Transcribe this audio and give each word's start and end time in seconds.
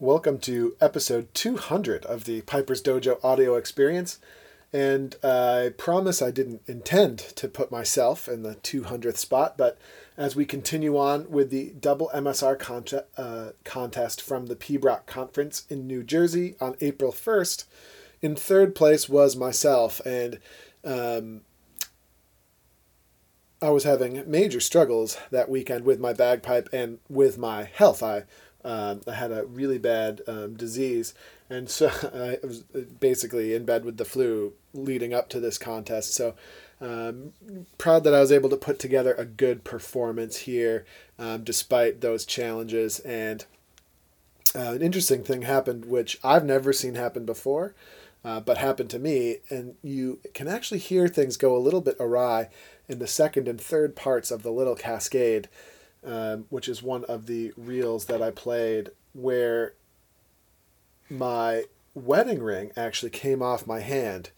Welcome 0.00 0.38
to 0.40 0.76
episode 0.80 1.26
200 1.34 2.06
of 2.06 2.22
the 2.22 2.42
Piper's 2.42 2.80
Dojo 2.80 3.18
audio 3.24 3.56
experience. 3.56 4.20
And 4.72 5.16
I 5.24 5.72
promise 5.76 6.22
I 6.22 6.30
didn't 6.30 6.62
intend 6.68 7.18
to 7.18 7.48
put 7.48 7.72
myself 7.72 8.28
in 8.28 8.44
the 8.44 8.54
200th 8.54 9.16
spot, 9.16 9.58
but 9.58 9.76
as 10.16 10.36
we 10.36 10.44
continue 10.44 10.96
on 10.96 11.28
with 11.28 11.50
the 11.50 11.70
double 11.80 12.12
MSR 12.14 13.02
uh, 13.16 13.52
contest 13.64 14.22
from 14.22 14.46
the 14.46 14.54
PBROC 14.54 15.04
conference 15.06 15.66
in 15.68 15.88
New 15.88 16.04
Jersey 16.04 16.54
on 16.60 16.76
April 16.80 17.10
1st, 17.10 17.64
in 18.22 18.36
third 18.36 18.76
place 18.76 19.08
was 19.08 19.34
myself. 19.34 20.00
And 20.06 20.38
um, 20.84 21.40
I 23.60 23.70
was 23.70 23.82
having 23.82 24.22
major 24.30 24.60
struggles 24.60 25.18
that 25.32 25.48
weekend 25.48 25.84
with 25.84 25.98
my 25.98 26.12
bagpipe 26.12 26.68
and 26.72 27.00
with 27.08 27.36
my 27.36 27.64
health. 27.64 28.04
I 28.04 28.22
um, 28.68 29.00
I 29.08 29.12
had 29.12 29.32
a 29.32 29.46
really 29.46 29.78
bad 29.78 30.20
um, 30.28 30.54
disease, 30.54 31.14
and 31.48 31.70
so 31.70 31.88
I 32.14 32.36
was 32.46 32.60
basically 33.00 33.54
in 33.54 33.64
bed 33.64 33.84
with 33.86 33.96
the 33.96 34.04
flu 34.04 34.52
leading 34.74 35.14
up 35.14 35.30
to 35.30 35.40
this 35.40 35.56
contest. 35.56 36.12
So 36.14 36.34
um, 36.78 37.32
proud 37.78 38.04
that 38.04 38.14
I 38.14 38.20
was 38.20 38.30
able 38.30 38.50
to 38.50 38.58
put 38.58 38.78
together 38.78 39.14
a 39.14 39.24
good 39.24 39.64
performance 39.64 40.36
here, 40.40 40.84
um, 41.18 41.44
despite 41.44 42.02
those 42.02 42.26
challenges. 42.26 43.00
And 43.00 43.46
uh, 44.54 44.72
an 44.72 44.82
interesting 44.82 45.24
thing 45.24 45.42
happened, 45.42 45.86
which 45.86 46.18
I've 46.22 46.44
never 46.44 46.74
seen 46.74 46.94
happen 46.94 47.24
before. 47.24 47.74
Uh, 48.24 48.40
but 48.40 48.58
happened 48.58 48.90
to 48.90 48.98
me, 48.98 49.36
and 49.48 49.76
you 49.80 50.18
can 50.34 50.48
actually 50.48 50.80
hear 50.80 51.06
things 51.06 51.36
go 51.36 51.56
a 51.56 51.58
little 51.58 51.80
bit 51.80 51.96
awry 52.00 52.48
in 52.88 52.98
the 52.98 53.06
second 53.06 53.46
and 53.46 53.60
third 53.60 53.94
parts 53.94 54.32
of 54.32 54.42
the 54.42 54.50
little 54.50 54.74
cascade 54.74 55.48
um, 56.04 56.46
which 56.48 56.68
is 56.68 56.82
one 56.82 57.04
of 57.04 57.26
the 57.26 57.52
reels 57.56 58.06
that 58.06 58.22
I 58.22 58.30
played 58.30 58.90
where 59.12 59.74
my 61.10 61.64
wedding 61.94 62.42
ring 62.42 62.70
actually 62.76 63.10
came 63.10 63.42
off 63.42 63.66
my 63.66 63.80
hand 63.80 64.30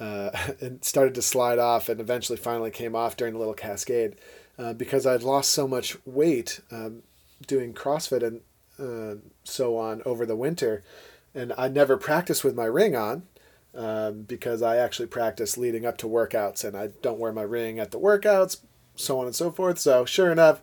uh, 0.00 0.30
and 0.60 0.84
started 0.84 1.14
to 1.14 1.22
slide 1.22 1.58
off 1.58 1.88
and 1.88 2.00
eventually 2.00 2.38
finally 2.38 2.70
came 2.70 2.94
off 2.94 3.16
during 3.16 3.34
the 3.34 3.38
little 3.38 3.54
cascade 3.54 4.16
uh, 4.58 4.72
because 4.72 5.06
I'd 5.06 5.22
lost 5.22 5.50
so 5.50 5.68
much 5.68 5.96
weight 6.04 6.60
um, 6.70 7.02
doing 7.46 7.72
CrossFit 7.72 8.22
and 8.22 8.40
uh, 8.78 9.20
so 9.44 9.76
on 9.76 10.02
over 10.04 10.26
the 10.26 10.36
winter. 10.36 10.82
And 11.34 11.52
I 11.56 11.68
never 11.68 11.96
practiced 11.96 12.42
with 12.42 12.54
my 12.54 12.64
ring 12.64 12.96
on 12.96 13.24
um, 13.74 14.22
because 14.22 14.62
I 14.62 14.76
actually 14.76 15.06
practice 15.06 15.56
leading 15.56 15.86
up 15.86 15.98
to 15.98 16.06
workouts 16.06 16.64
and 16.64 16.76
I 16.76 16.88
don't 17.02 17.18
wear 17.18 17.32
my 17.32 17.42
ring 17.42 17.78
at 17.78 17.90
the 17.90 18.00
workouts, 18.00 18.58
so 18.98 19.18
on 19.20 19.26
and 19.26 19.34
so 19.34 19.50
forth. 19.50 19.78
So, 19.78 20.04
sure 20.04 20.30
enough, 20.30 20.60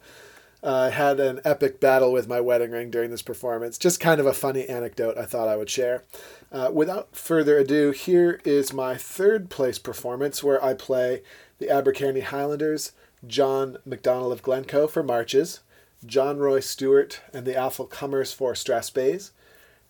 I 0.64 0.68
uh, 0.68 0.90
had 0.90 1.20
an 1.20 1.42
epic 1.46 1.80
battle 1.80 2.12
with 2.12 2.28
my 2.28 2.42
wedding 2.42 2.72
ring 2.72 2.90
during 2.90 3.12
this 3.12 3.22
performance. 3.22 3.78
Just 3.78 4.00
kind 4.00 4.20
of 4.20 4.26
a 4.26 4.34
funny 4.34 4.68
anecdote 4.68 5.16
I 5.16 5.26
thought 5.26 5.48
I 5.48 5.56
would 5.56 5.70
share. 5.70 6.04
Uh, 6.52 6.72
without 6.74 7.16
further 7.16 7.60
ado, 7.60 7.92
here 7.92 8.42
is 8.44 8.74
my 8.74 8.96
third 8.96 9.50
place 9.52 9.78
performance 9.78 10.44
where 10.44 10.64
I 10.64 10.74
play 10.74 11.22
the 11.60 11.68
Abercairney 11.68 12.24
Highlanders, 12.24 12.94
John 13.28 13.78
McDonald 13.86 14.32
of 14.32 14.42
Glencoe 14.42 14.88
for 14.88 15.04
marches, 15.04 15.60
John 16.04 16.40
Roy 16.40 16.60
Stewart 16.62 17.22
and 17.34 17.46
the 17.46 17.54
Atholl 17.54 17.90
Cummers 17.90 18.34
for 18.34 18.54
Strathspey, 18.54 19.30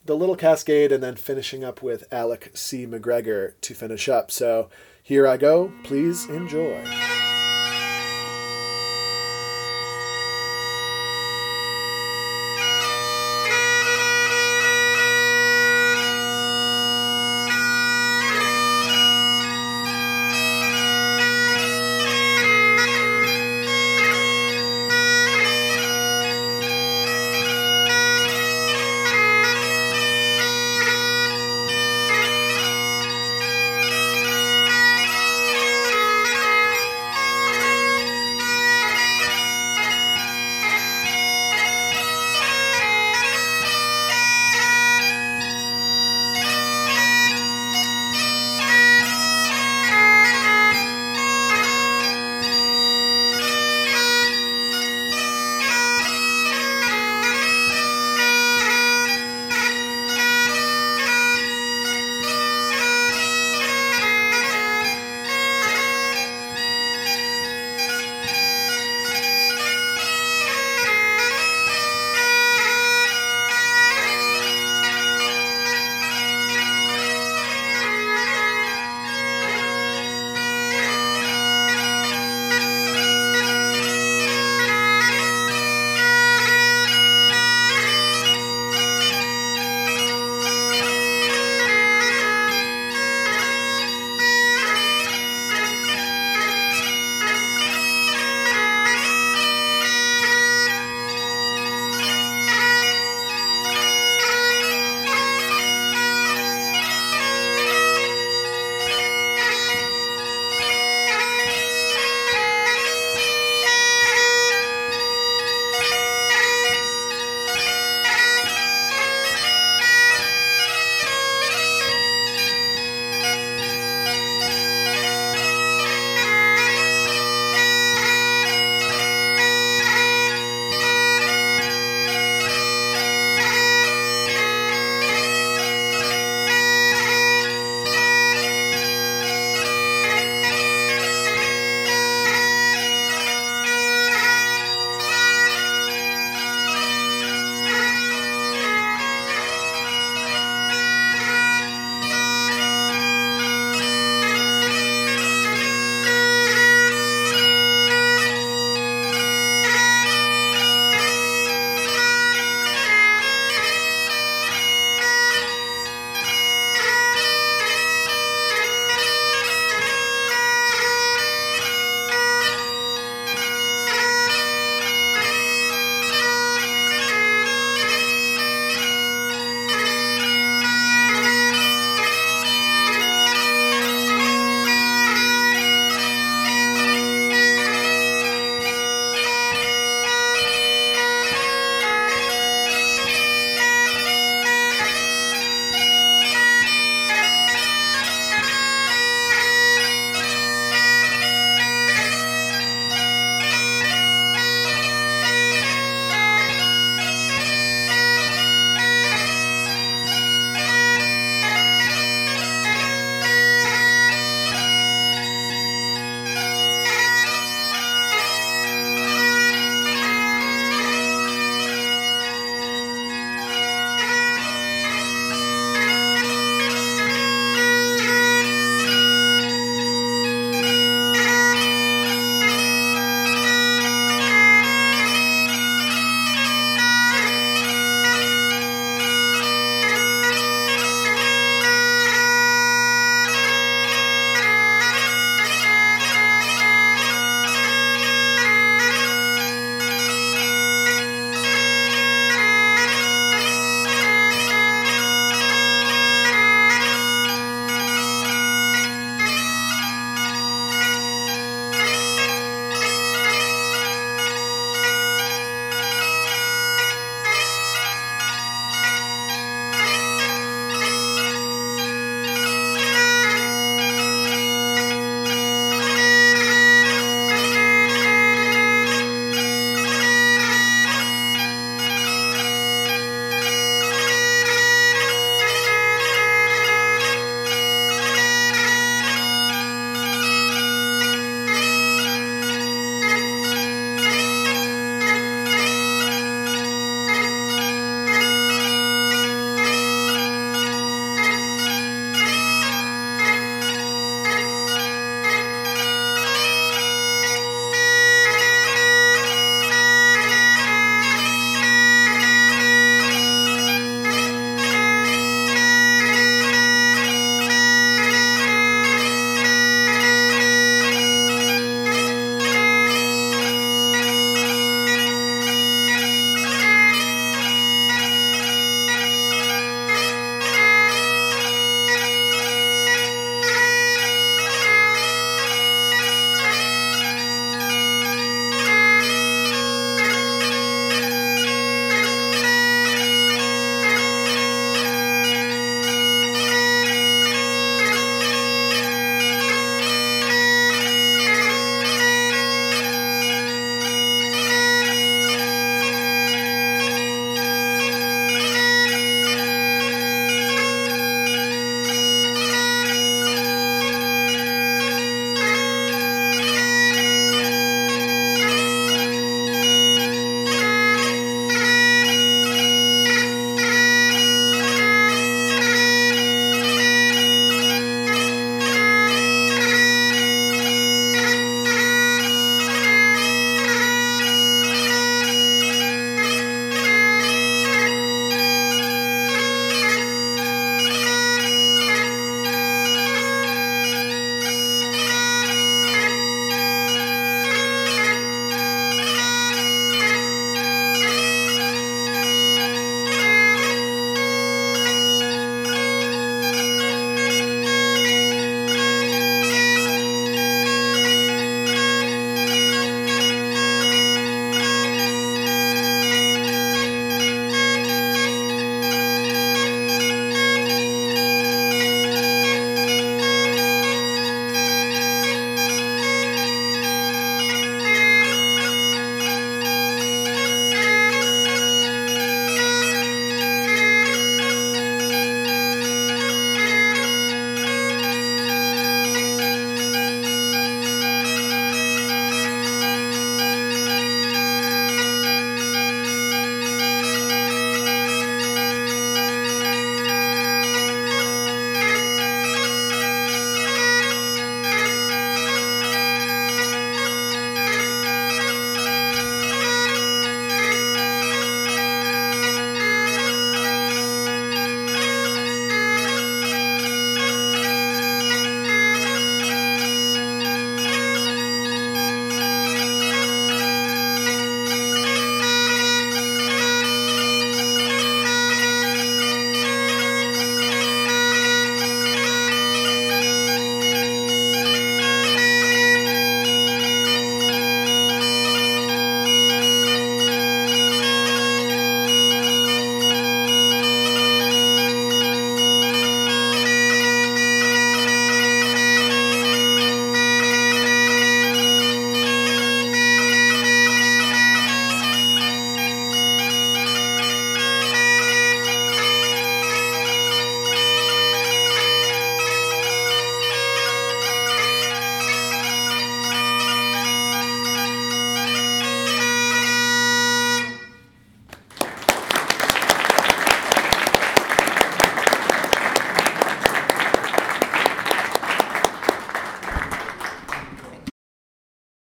the 0.05 0.15
Little 0.15 0.35
Cascade, 0.35 0.91
and 0.91 1.01
then 1.01 1.15
finishing 1.15 1.63
up 1.63 1.81
with 1.81 2.11
Alec 2.11 2.51
C. 2.53 2.85
McGregor 2.85 3.53
to 3.61 3.73
finish 3.73 4.09
up. 4.09 4.29
So 4.29 4.69
here 5.01 5.27
I 5.27 5.37
go. 5.37 5.71
Please 5.83 6.25
enjoy. 6.25 6.83